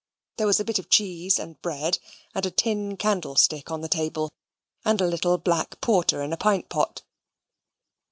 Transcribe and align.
There 0.37 0.47
was 0.47 0.59
a 0.59 0.65
bit 0.65 0.79
of 0.79 0.89
cheese 0.89 1.37
and 1.37 1.61
bread, 1.61 1.99
and 2.33 2.43
a 2.43 2.49
tin 2.49 2.97
candlestick 2.97 3.69
on 3.69 3.81
the 3.81 3.87
table, 3.87 4.33
and 4.83 4.99
a 4.99 5.05
little 5.05 5.37
black 5.37 5.79
porter 5.79 6.23
in 6.23 6.33
a 6.33 6.37
pint 6.37 6.69
pot. 6.69 7.03